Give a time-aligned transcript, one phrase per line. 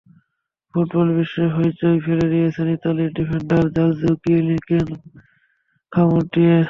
[0.73, 4.77] Football বিশ্বে হইচই ফেলে দিয়েছিলেন ইতালির ডিফেন্ডার জর্জো কিয়েলিনিকে
[5.91, 6.57] কামড় দিয়ে।